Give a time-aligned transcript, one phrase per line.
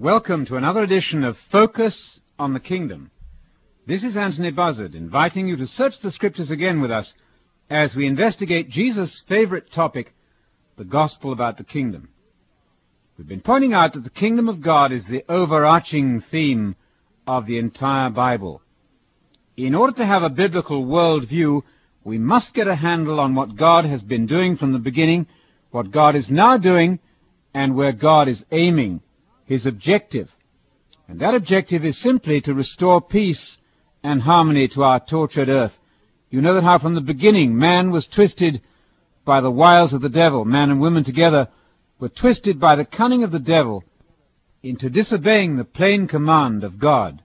[0.00, 3.10] Welcome to another edition of Focus on the Kingdom.
[3.86, 7.12] This is Anthony Buzzard inviting you to search the scriptures again with us
[7.68, 10.14] as we investigate Jesus' favorite topic,
[10.78, 12.08] the gospel about the kingdom.
[13.18, 16.76] We've been pointing out that the kingdom of God is the overarching theme
[17.26, 18.62] of the entire Bible.
[19.58, 21.60] In order to have a biblical worldview,
[22.04, 25.26] we must get a handle on what God has been doing from the beginning,
[25.72, 27.00] what God is now doing,
[27.52, 29.02] and where God is aiming
[29.50, 30.28] his objective.
[31.08, 33.58] And that objective is simply to restore peace
[34.00, 35.72] and harmony to our tortured earth.
[36.30, 38.62] You know that how from the beginning man was twisted
[39.24, 41.48] by the wiles of the devil, man and woman together
[41.98, 43.82] were twisted by the cunning of the devil
[44.62, 47.20] into disobeying the plain command of God.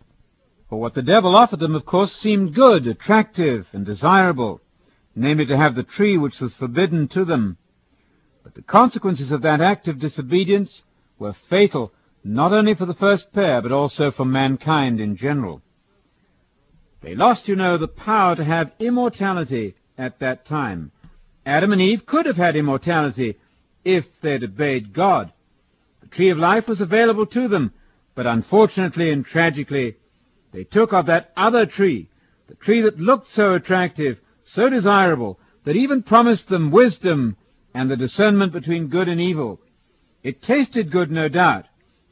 [0.68, 4.62] For what the devil offered them, of course, seemed good, attractive, and desirable,
[5.16, 7.58] namely to have the tree which was forbidden to them.
[8.44, 10.82] But the consequences of that act of disobedience
[11.20, 11.92] were fatal
[12.28, 15.62] not only for the first pair, but also for mankind in general.
[17.02, 20.92] They lost, you know, the power to have immortality at that time.
[21.46, 23.38] Adam and Eve could have had immortality
[23.84, 25.32] if they'd obeyed God.
[26.02, 27.74] The tree of life was available to them,
[28.16, 29.96] but unfortunately and tragically,
[30.52, 32.10] they took of that other tree,
[32.48, 37.38] the tree that looked so attractive, so desirable, that even promised them wisdom
[37.76, 39.60] and the discernment between good and evil.
[40.24, 41.66] It tasted good, no doubt,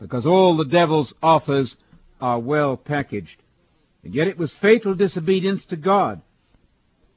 [0.04, 1.78] because all the devil's offers
[2.20, 3.42] are well packaged.
[4.04, 6.22] And yet it was fatal disobedience to God.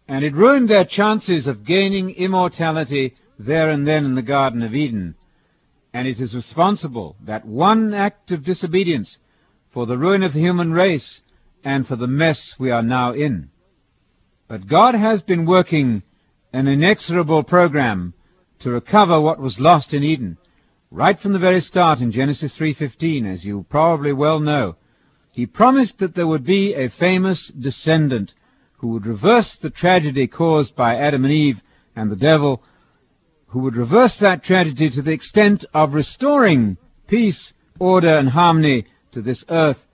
[0.06, 4.72] And it ruined their chances of gaining immortality there and then in the Garden of
[4.72, 5.16] Eden.
[5.92, 9.18] And it is responsible, that one act of disobedience,
[9.72, 11.22] for the ruin of the human race
[11.64, 13.50] and for the mess we are now in.
[14.46, 16.04] But God has been working
[16.52, 18.14] an inexorable program
[18.60, 20.38] to recover what was lost in Eden.
[20.96, 24.76] Right from the very start in Genesis 3.15, as you probably well know,
[25.30, 28.32] he promised that there would be a famous descendant
[28.78, 31.60] who would reverse the tragedy caused by Adam and Eve
[31.94, 32.62] and the devil,
[33.48, 39.20] who would reverse that tragedy to the extent of restoring peace, order, and harmony to
[39.20, 39.86] this earth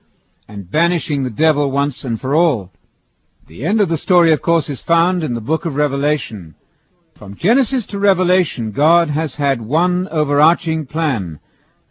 [0.46, 2.70] and banishing the devil once and for all.
[3.48, 6.54] The end of the story, of course, is found in the book of Revelation,
[7.22, 11.38] from Genesis to Revelation, God has had one overarching plan,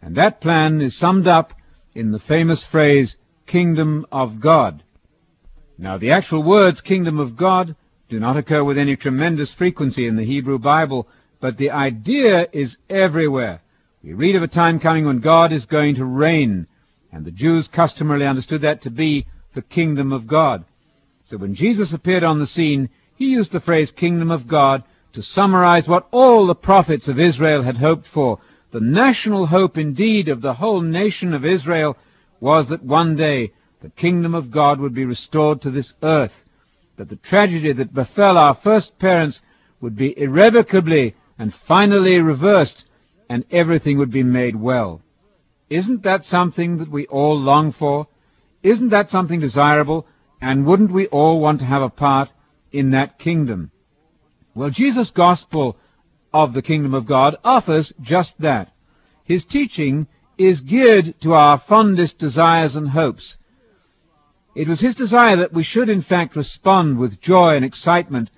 [0.02, 1.54] and that plan is summed up
[1.94, 3.16] in the famous phrase,
[3.46, 4.82] Kingdom of God.
[5.78, 7.74] Now, the actual words, Kingdom of God,
[8.10, 11.08] do not occur with any tremendous frequency in the Hebrew Bible,
[11.40, 13.62] but the idea is everywhere.
[14.02, 16.66] We read of a time coming when God is going to reign,
[17.10, 20.66] and the Jews customarily understood that to be the kingdom of God.
[21.24, 25.22] So when Jesus appeared on the scene, he used the phrase kingdom of God to
[25.22, 28.38] summarize what all the prophets of Israel had hoped for.
[28.72, 31.96] The national hope indeed of the whole nation of Israel
[32.40, 33.52] was that one day
[33.82, 36.32] the kingdom of God would be restored to this earth,
[36.96, 39.40] that the tragedy that befell our first parents
[39.80, 42.84] would be irrevocably and finally reversed,
[43.28, 45.02] and everything would be made well.
[45.68, 48.06] Isn't that something that we all long for?
[48.62, 50.06] Isn't that something desirable?
[50.40, 52.28] And wouldn't we all want to have a part
[52.70, 53.70] in that kingdom?
[54.54, 55.76] Well, Jesus' gospel
[56.32, 58.72] of the kingdom of God offers just that.
[59.24, 60.06] His teaching
[60.38, 63.36] is geared to our fondest desires and hopes.
[64.54, 68.30] It was his desire that we should in fact respond with joy and excitement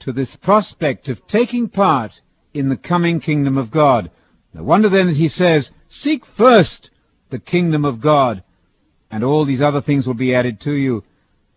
[0.00, 2.12] to this prospect of taking part
[2.52, 4.10] in the coming kingdom of God.
[4.52, 6.90] No wonder then that he says, Seek first
[7.30, 8.42] the kingdom of God,
[9.10, 11.04] and all these other things will be added to you.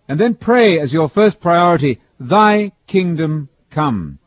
[0.07, 4.17] And then pray as your first priority, Thy kingdom come.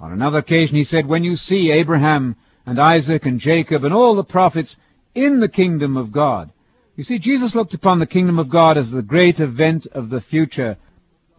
[0.00, 4.16] On another occasion he said, When you see Abraham and Isaac and Jacob and all
[4.16, 4.74] the prophets
[5.14, 6.50] in the kingdom of God.
[6.96, 10.22] You see, Jesus looked upon the kingdom of God as the great event of the
[10.22, 10.78] future.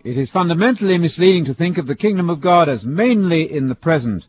[0.04, 3.76] It is fundamentally misleading to think of the kingdom of God as mainly in the
[3.76, 4.26] present.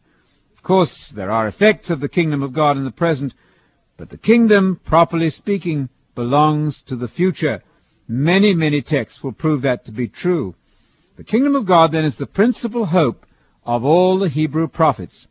[0.57, 3.35] Of course, there are effects of the kingdom of God in the present,
[3.97, 7.63] but the kingdom, properly speaking, belongs to the future.
[8.09, 10.55] Many, many texts will prove that to be true.
[11.23, 13.25] The kingdom of God then is the principal hope
[13.65, 15.29] of all the Hebrew prophets.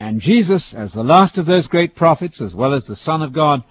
[0.00, 3.32] And Jesus, as the last of those great prophets, as well as the Son of
[3.32, 3.62] God,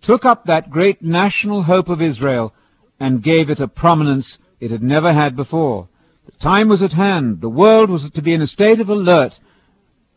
[0.00, 2.54] took up that great national hope of Israel
[2.98, 5.86] and gave it a prominence it had never had before.
[6.24, 7.42] The time was at hand.
[7.42, 9.38] The world was to be in a state of alert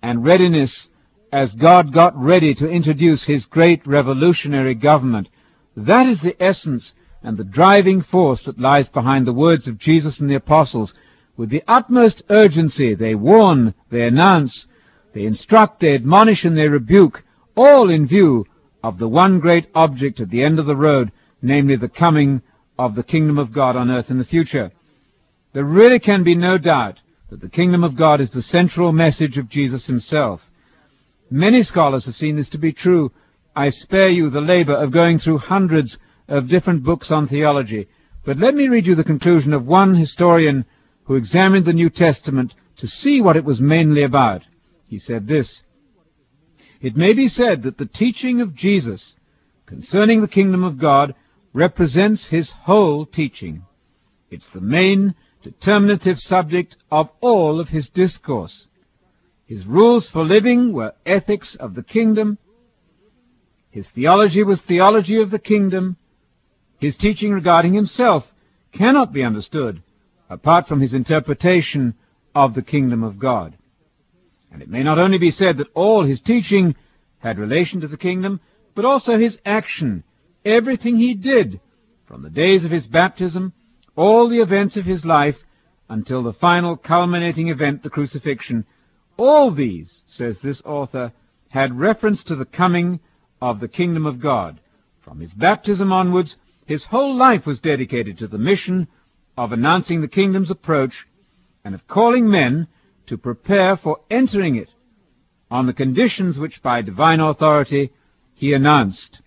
[0.02, 0.88] and readiness
[1.30, 5.28] as God got ready to introduce his great revolutionary government.
[5.76, 6.94] That is the essence
[7.26, 10.94] and the driving force that lies behind the words of Jesus and the apostles.
[11.36, 14.68] With the utmost urgency, they warn, they announce,
[15.14, 17.24] they instruct, they admonish, and they rebuke,
[17.56, 18.46] all in view
[18.84, 21.12] of the one great object at the end of the road,
[21.42, 22.44] namely the coming
[22.78, 24.72] of the kingdom of God on earth in the future.
[25.54, 27.00] There really can be no doubt
[27.32, 30.42] that the kingdom of God is the central message of Jesus himself.
[31.32, 33.12] Many scholars have seen this to be true.
[33.56, 37.88] I spare you the labor of going through hundreds of different books on theology,
[38.24, 40.66] but let me read you the conclusion of one historian
[41.04, 44.42] who examined the New Testament to see what it was mainly about.
[44.88, 45.62] He said this,
[46.82, 49.14] It may be said that the teaching of Jesus
[49.66, 51.16] concerning the kingdom of God
[51.54, 53.64] represents his whole teaching.
[54.30, 58.68] It's the main determinative subject of all of his discourse.
[59.46, 62.40] His rules for living were ethics of the kingdom.
[63.70, 65.98] His theology was theology of the kingdom.
[66.80, 68.26] His teaching regarding himself
[68.72, 69.82] cannot be understood
[70.30, 71.96] apart from his interpretation
[72.34, 73.58] of the kingdom of God.
[74.52, 76.76] And it may not only be said that all his teaching
[77.20, 78.40] had relation to the kingdom,
[78.74, 80.04] but also his action
[80.46, 81.60] everything he did,
[82.06, 83.52] from the days of his baptism,
[83.96, 85.38] all the events of his life,
[85.90, 88.66] until the final culminating event, the crucifixion,
[89.18, 91.12] all these, says this author,
[91.50, 93.00] had reference to the coming
[93.42, 94.60] of the kingdom of God.
[95.02, 98.88] From his baptism onwards, his whole life was dedicated to the mission
[99.38, 101.06] of announcing the kingdom's approach
[101.64, 102.68] and of calling men
[103.08, 104.70] to prepare for entering it
[105.52, 107.92] on the conditions which by divine authority
[108.34, 109.22] he announced.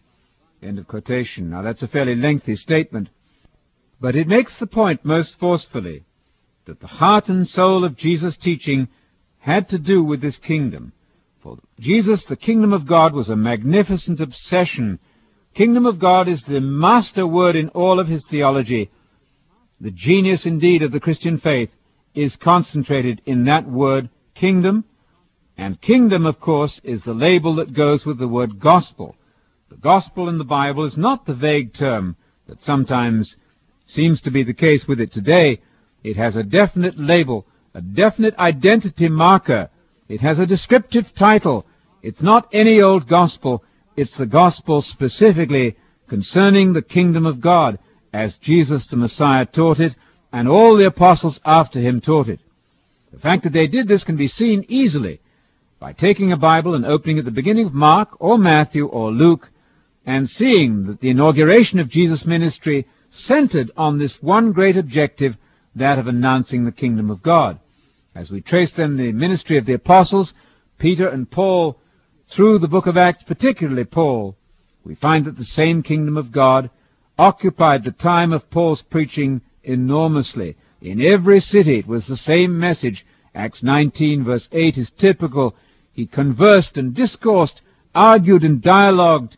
[0.63, 1.51] End of quotation.
[1.51, 3.09] Now that's a fairly lengthy statement,
[4.01, 6.05] but it makes the point most forcefully
[6.67, 8.89] that the heart and soul of Jesus' teaching
[9.39, 10.93] had to do with this kingdom.
[11.41, 14.99] For Jesus, the kingdom of God was a magnificent obsession.
[15.59, 18.93] Kingdom of God is the master word in all of his theology.
[19.81, 21.71] The genius indeed of the Christian faith
[22.15, 24.85] is concentrated in that word kingdom,
[25.57, 29.17] and kingdom, of course, is the label that goes with the word gospel.
[29.69, 32.15] The gospel in the Bible is not the vague term
[32.47, 33.35] that sometimes
[33.85, 35.61] seems to be the case with it today.
[36.05, 37.45] It has a definite label,
[37.75, 39.71] a definite identity marker.
[40.09, 41.67] It has a descriptive title.
[42.01, 43.65] It's not any old gospel.
[43.99, 47.81] It's the gospel specifically concerning the kingdom of God,
[48.13, 49.97] as Jesus the Messiah taught it,
[50.33, 52.39] and all the apostles after him taught it.
[53.13, 55.19] The fact that they did this can be seen easily
[55.81, 59.51] by taking a Bible and opening at the beginning of Mark or Matthew or Luke
[60.07, 65.37] and seeing that the inauguration of Jesus' ministry centered on this one great objective,
[65.75, 67.59] that of announcing the kingdom of God.
[68.15, 70.33] As we trace then the ministry of the apostles,
[70.79, 71.81] Peter and Paul,
[72.31, 74.37] through the book of Acts, particularly Paul,
[74.85, 76.71] we find that the same kingdom of God
[77.19, 80.57] occupied the time of Paul's preaching enormously.
[80.81, 83.05] In every city it was the same message.
[83.35, 85.57] Acts 19 verse 8 is typical.
[85.93, 87.61] He conversed and discoursed,
[87.95, 89.37] argued and dialogued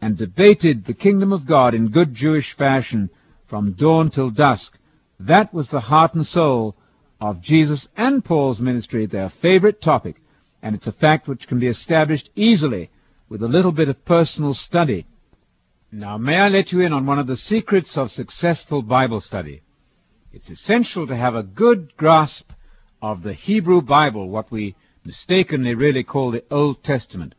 [0.00, 3.10] and debated the kingdom of God in good Jewish fashion
[3.48, 4.78] from dawn till dusk.
[5.18, 6.74] That was the heart and soul
[7.20, 10.16] of Jesus and Paul's ministry, their favorite topic,
[10.62, 12.90] and it's a fact which can be established easily
[13.28, 15.06] with a little bit of personal study.
[15.92, 19.62] Now, may I let you in on one of the secrets of successful Bible study?
[20.32, 22.50] It's essential to have a good grasp
[23.02, 27.34] of the Hebrew Bible, what we mistakenly really call the Old Testament.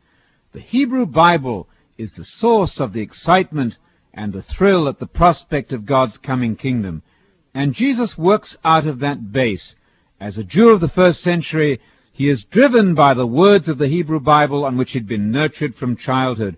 [0.54, 3.78] The Hebrew Bible is the source of the excitement
[4.14, 7.04] and the thrill at the prospect of God's coming kingdom.
[7.54, 9.76] And Jesus works out of that base.
[10.20, 11.80] As a Jew of the first century,
[12.12, 15.76] he is driven by the words of the Hebrew Bible on which he'd been nurtured
[15.76, 16.58] from childhood.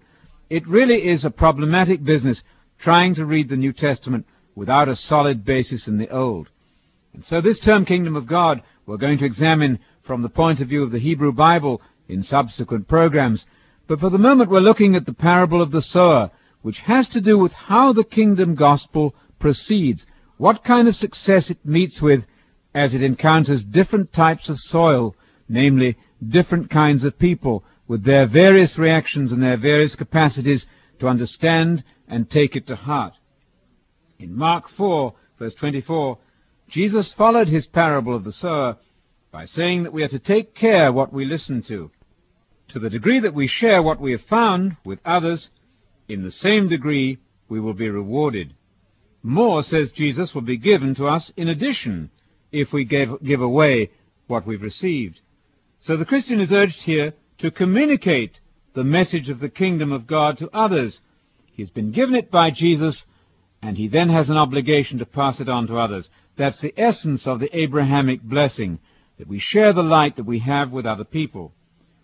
[0.50, 2.44] It really is a problematic business
[2.80, 6.50] trying to read the New Testament without a solid basis in the Old.
[7.14, 10.68] And so this term kingdom of God we're going to examine from the point of
[10.68, 13.46] view of the Hebrew Bible in subsequent programs.
[13.88, 16.32] But for the moment we're looking at the parable of the sower,
[16.62, 20.06] which has to do with how the kingdom gospel proceeds,
[20.38, 22.26] what kind of success it meets with
[22.76, 25.16] as it encounters different types of soil,
[25.54, 25.96] namely
[26.28, 30.66] different kinds of people, with their various reactions and their various capacities
[31.00, 33.14] to understand and take it to heart.
[34.20, 36.18] In Mark 4, verse 24,
[36.70, 38.78] Jesus followed his parable of the sower
[39.32, 41.92] by saying that we are to take care what we listen to.
[42.70, 45.50] To the degree that we share what we have found with others,
[46.08, 47.20] in the same degree
[47.50, 48.54] we will be rewarded.
[49.22, 52.10] More, says Jesus, will be given to us in addition
[52.52, 53.92] if we give, give away
[54.28, 55.22] what we've received.
[55.84, 58.40] So the Christian is urged here to communicate
[58.74, 61.02] the message of the kingdom of God to others.
[61.46, 63.04] He's been given it by Jesus,
[63.62, 66.10] and he then has an obligation to pass it on to others.
[66.38, 68.80] That's the essence of the Abrahamic blessing,
[69.18, 71.52] that we share the light that we have with other people.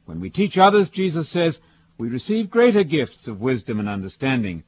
[0.04, 1.58] When we teach others, Jesus says,
[1.98, 4.66] we receive greater gifts of wisdom and understanding.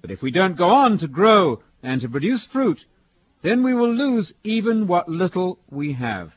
[0.00, 2.84] But if we don't go on to grow and to produce fruit,
[3.42, 6.32] then we will lose even what little we have.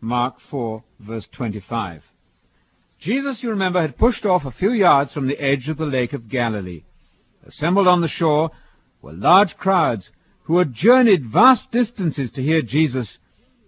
[0.00, 2.04] Mark 4, verse 25.
[3.00, 6.12] Jesus, you remember, had pushed off a few yards from the edge of the Lake
[6.12, 6.84] of Galilee.
[7.46, 8.50] Assembled on the shore
[9.02, 10.12] were large crowds
[10.44, 13.18] who had journeyed vast distances to hear Jesus,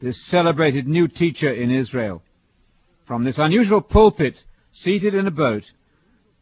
[0.01, 2.23] this celebrated new teacher in Israel.
[3.07, 5.65] From this unusual pulpit, seated in a boat,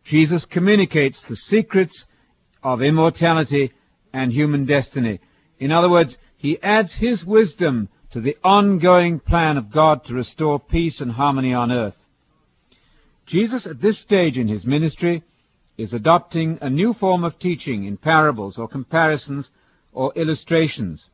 [0.04, 2.06] Jesus communicates the secrets
[2.62, 3.72] of immortality
[4.12, 5.20] and human destiny.
[5.58, 10.58] In other words, he adds his wisdom to the ongoing plan of God to restore
[10.58, 11.96] peace and harmony on earth.
[13.26, 15.22] Jesus, at this stage in his ministry,
[15.76, 19.50] is adopting a new form of teaching in parables or comparisons
[19.92, 21.08] or illustrations.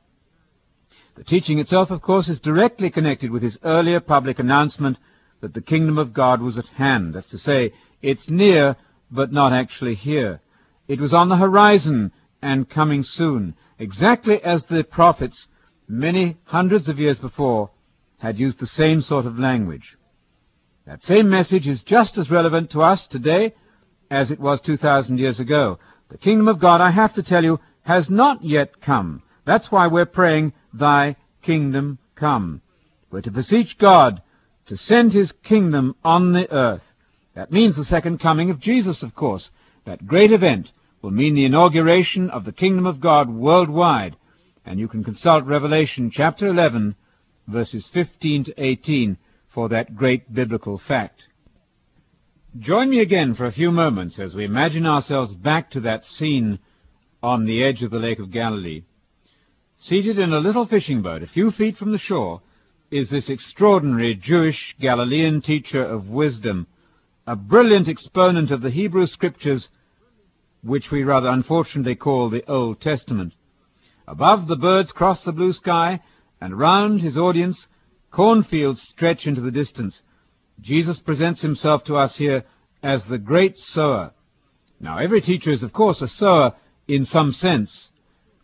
[1.17, 4.99] The teaching itself, of course, is directly connected with his earlier public announcement
[5.41, 7.15] that the kingdom of God was at hand.
[7.15, 7.73] That's to say,
[8.03, 8.77] it's near,
[9.11, 10.41] but not actually here.
[10.89, 15.47] It was on the horizon and coming soon, exactly as the prophets,
[15.89, 17.71] many hundreds of years before,
[18.19, 19.97] had used the same sort of language.
[20.87, 23.55] That same message is just as relevant to us today
[24.11, 25.79] as it was 2,000 years ago.
[26.11, 29.23] The kingdom of God, I have to tell you, has not yet come.
[29.45, 32.63] That's why we're praying, Thy kingdom come.
[33.11, 34.23] We're to beseech God
[34.67, 36.83] to send His kingdom on the earth.
[37.35, 39.51] That means the second coming of Jesus, of course.
[39.85, 40.71] That great event
[41.03, 44.17] will mean the inauguration of the kingdom of God worldwide.
[44.65, 46.95] And you can consult Revelation chapter 11,
[47.47, 49.19] verses 15 to 18
[49.49, 51.29] for that great biblical fact.
[52.59, 56.61] Join me again for a few moments as we imagine ourselves back to that scene
[57.23, 58.85] on the edge of the Lake of Galilee.
[59.77, 62.41] Seated in a little fishing boat a few feet from the shore
[62.91, 66.67] is this extraordinary Jewish Galilean teacher of wisdom,
[67.27, 69.69] a brilliant exponent of the Hebrew Scriptures,
[70.63, 73.35] which we rather unfortunately call the Old Testament.
[74.07, 76.01] Above the birds cross the blue sky,
[76.41, 77.69] and round his audience
[78.11, 80.03] Cornfields stretch into the distance.
[80.61, 82.45] Jesus presents himself to us here
[82.83, 84.13] as the great sower.
[84.79, 86.55] Now, every teacher is, of course, a sower
[86.87, 87.91] in some sense.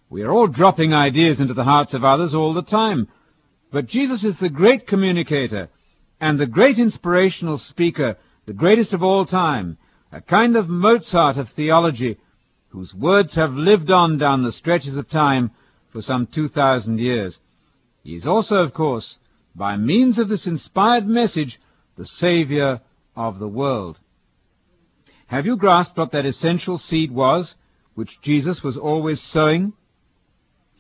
[0.09, 3.07] We are all dropping ideas into the hearts of others all the time.
[3.71, 5.69] But Jesus is the great communicator
[6.21, 9.79] and the great inspirational speaker, the greatest of all time,
[10.11, 12.19] a kind of Mozart of theology,
[12.71, 15.51] whose words have lived on down the stretches of time
[15.91, 17.39] for some 2,000 years.
[18.03, 19.19] He is also, of course,
[19.55, 21.61] by means of this inspired message,
[21.97, 22.81] the Savior
[23.15, 23.99] of the world.
[25.27, 27.55] Have you grasped what that essential seed was,
[27.95, 29.73] which Jesus was always sowing?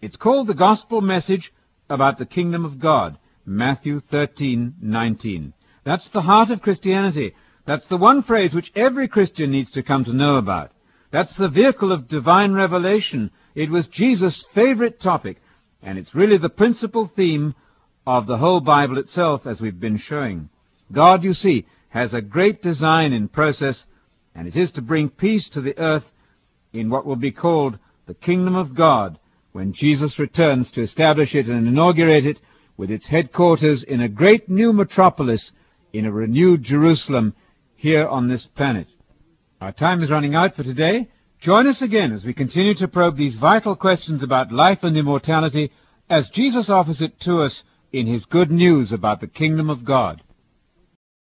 [0.00, 1.52] It's called the gospel message
[1.88, 5.52] about the kingdom of God, Matthew 13:19.
[5.84, 7.34] That's the heart of Christianity.
[7.66, 10.72] That's the one phrase which every Christian needs to come to know about.
[11.10, 13.30] That's the vehicle of divine revelation.
[13.54, 15.38] It was Jesus' favorite topic,
[15.82, 17.54] and it's really the principal theme
[18.06, 20.48] of the whole Bible itself, as we've been showing.
[20.92, 23.84] God, you see, has a great design in process,
[24.34, 26.10] and it is to bring peace to the earth
[26.72, 29.18] in what will be called the kingdom of God
[29.52, 32.38] when Jesus returns to establish it and inaugurate it
[32.76, 35.52] with its headquarters in a great new metropolis
[35.92, 37.34] in a renewed Jerusalem
[37.74, 38.86] here on this planet.
[39.60, 41.08] Our time is running out for today.
[41.42, 45.70] Join us again as we continue to probe these vital questions about life and immortality
[46.08, 47.62] as Jesus offers it to us
[47.92, 50.22] in his good news about the kingdom of God.